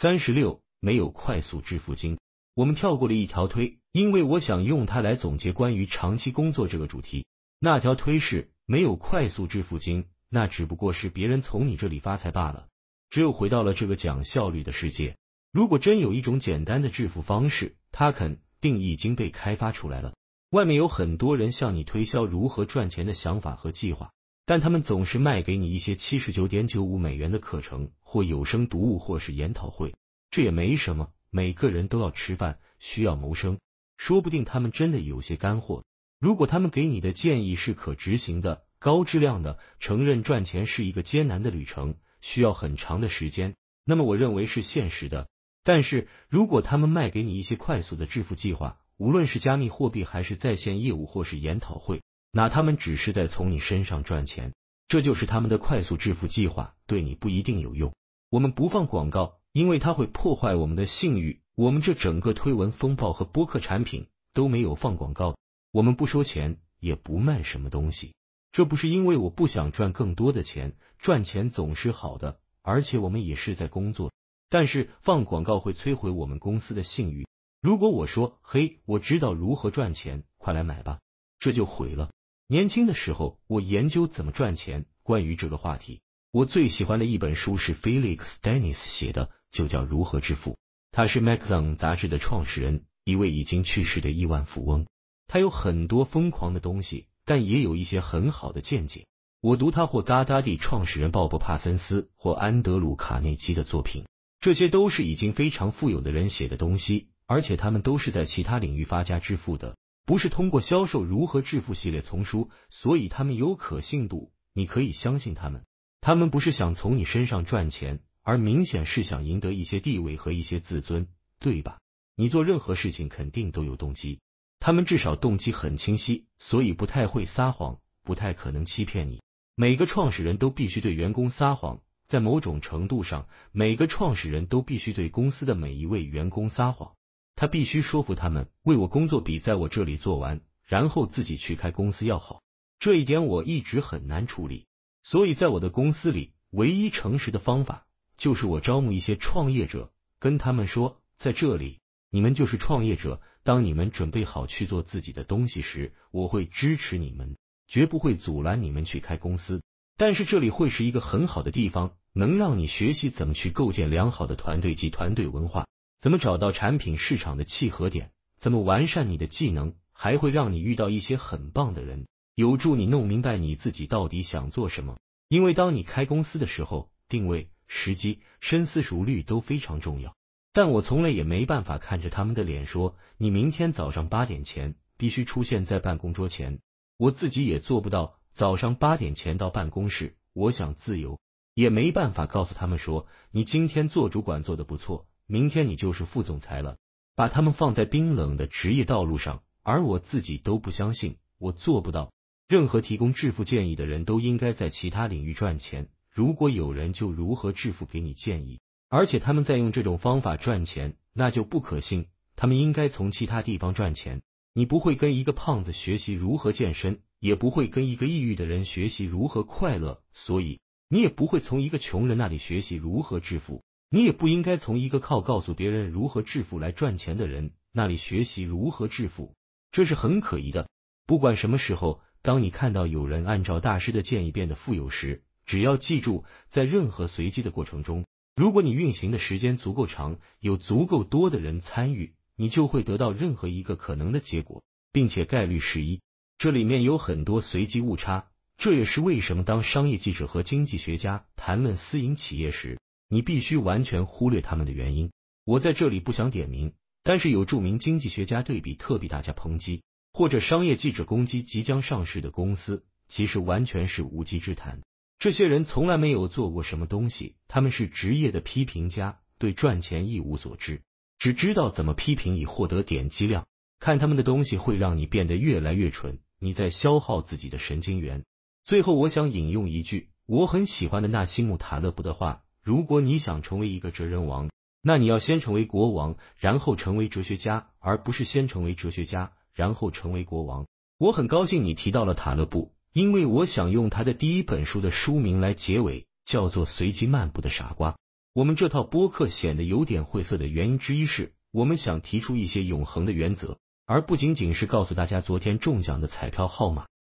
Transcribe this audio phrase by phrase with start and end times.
[0.00, 2.20] 三十六，没有快速致富经。
[2.54, 7.26] 我们跳过了一条推，因为我想用它来总结关于长期工作这个主题。
[7.58, 12.68] 那条推是没有快速致富经，那只不过是别人从你这里发财罢了。
[13.10, 15.16] 只有回到了这个讲效率的世界，
[15.50, 20.14] 如果真有一种简单的致富方式，它肯定已经被开发出来了。
[20.50, 24.12] 外面有很多人向你推销如何赚钱的想法和计划。
[24.48, 29.94] 但他们总是卖给你一些七十九点九五美元的课程，或有声读物，或是研讨会。
[30.30, 33.58] 这也没什么，每个人都要吃饭，需要谋生。
[33.98, 35.84] 说不定他们真的有些干货。
[36.18, 45.28] 如果他们给你的建议是可执行的、高质量的，承认赚钱是一个艰难的旅程，需要很长的时间，那么我认为是现实的。
[45.62, 52.00] 但是如果他们卖给你一些快速的致富计划，无论是加密货币，还是在线业务，或是研讨会。
[52.38, 54.54] 那他们只是在从你身上赚钱，
[54.86, 57.96] 这就是他们的快速致富计划，对你不一定有用。
[58.30, 61.40] 我们不放广告，因为它会破坏我们的信誉。
[61.56, 65.36] 我们这整个推文风暴和播客产品都没有放广告，
[65.72, 68.14] 我们不收钱，也不卖什么东西。
[68.52, 74.12] 这不是因为我不想赚更多的钱，赚钱总是好的，而且我们也是在工作。
[74.48, 77.26] 但是放广告会摧毁我们公司的信誉。
[77.60, 81.00] 如果我说，嘿，我知道如何赚钱，快来买吧，
[81.40, 82.10] 这就毁了。
[82.50, 84.86] 年轻的时候，我研究怎么赚钱。
[85.02, 86.00] 关于这个话题，
[86.32, 90.52] 我最喜欢的一本书是 Felix Dennis 写的，就叫《如何致富》。
[90.90, 94.86] 他是 Magazine 杂志的创始人，一位已经去世的亿万富翁。
[95.26, 99.06] 他有很多疯狂的东西，但也有一些很好的见解。
[99.42, 104.06] 我读他或 GoDaddy 创始人鲍勃帕森斯或安德鲁卡内基的作品，
[104.40, 109.76] 这些都是已经非常富有的人写的东西，而且他们都是在其他领域发家致富的。
[110.08, 115.66] 不是通过销售《如何致富》系列丛书，所以他们有可信度，你可以相信他们。
[116.00, 121.08] 他们不是想从你身上赚钱，而明显是想赢得一些地位和一些自尊，
[121.40, 121.78] 对吧？
[122.16, 124.20] 你做任何事情肯定都有动机，
[124.60, 129.20] 他们至少动机很清晰，所以不太会撒谎，不太可能欺骗你。
[129.56, 136.94] 每个创始人都必须对员工撒谎，在某种程度上，每个创始人都必须对公司的每一位员工撒谎。
[137.40, 142.42] 他必须说服他们为我工作比在我这里做完，然后自己去开公司要好。
[142.80, 144.66] 这一点我一直很难处理，
[145.04, 151.78] 所以在我的公司里，唯一诚实的方法就是我招募一些创业者，跟他们说，在这里
[152.10, 153.20] 你们就是创业者。
[153.44, 157.36] 当你们准备好去做自己的东西时，我会支持你们，
[157.68, 159.62] 绝不会阻拦你们去开公司。
[159.96, 165.68] 但是这里会是一个很好的地方，能让你学习怎么去构建良好的团队及团队文化。
[166.00, 168.12] 怎么找到产品市场的契合点？
[168.38, 169.74] 怎么完善你的技能？
[169.92, 174.96] 还会让你遇到一些很棒的人，有助你弄明白你自己到底想做什么。
[175.28, 180.14] 因为当你开公司的时候，定位、时机、深思熟虑都非常重要。
[180.52, 186.60] 但我从来也没办法看着他们的脸说：“你明天早上八点前必须出现在办公桌前。”
[186.96, 190.16] 我自己也做不到早上八点前到办公室。
[190.32, 191.18] 我想自由，
[191.54, 196.78] 也没办法告诉他们说：“你今天做主管做的不错。”明天你就是副总裁了，
[197.14, 202.10] 把他们放在冰冷的职业道路上，而我自己都不相信，我做不到。
[202.48, 205.90] 任何提供致富建议的人都应该在其他领域赚钱。
[206.10, 212.06] 如果有人就如何致富给你建议，而且他们在用这种方法赚钱，那就不可信。
[212.34, 214.22] 他们应该从其他地方赚钱。
[214.54, 223.62] 你不会跟一个胖子学习如何健身，也不会跟一个抑郁的人学习如何快乐，所以你也不会从一个穷人那里学习如何致富。
[223.90, 229.34] 你也不应该从一个靠告诉别人如何致富来赚钱的人那里学习如何致富，
[229.72, 230.68] 这是很可疑的。
[231.06, 238.04] 不管什么时候，当你看到有人按照大师的建议变得富有时，只要记住，在任何随机的过程中，
[238.36, 244.62] 如果你运行的时间足够长，有足够多的人参与，你就会得到任何一个可能的结果，
[244.92, 246.02] 并且概率是一。
[246.36, 248.26] 这里面有很多随机误差，
[248.58, 252.78] 这也是为什么当商业记者和经济学家谈论私营企业时。
[253.08, 255.10] 你必须完全忽略他们的原因。
[255.44, 259.82] 我在这里不想点名，但是有著名经济学家对比特币大家抨击，
[260.12, 264.82] 或者商业记者攻击即将上市的公司，其实完全是无稽之谈。
[265.18, 270.82] 这些人从来没有做过什么东西，他们是职业的批评家，对赚钱一无所知，
[271.18, 273.46] 只知道怎么批评以获得点击量。
[273.80, 278.24] 看他们的东西会让你变得越来越蠢，你在消耗自己的神经元。
[278.64, 282.42] 最后，我想引用一句我很喜欢的纳西姆塔勒布的话。
[282.68, 284.50] 如果你想成为一个哲人王，
[284.82, 290.66] 那你要先成为国王，然后成为哲学家，而不是先成为哲学家，然后成为国王。
[290.98, 297.92] 我很高兴你提到了塔勒布，因为我想用他的第一本书的书名来结尾，叫做《随机漫步的傻瓜》。
[298.34, 303.56] 我们这套播客显得有点晦涩的原因之一是，我们想提出一些永恒的原则，
[303.86, 306.84] 而不仅仅是告诉大家昨天中奖的彩票号码。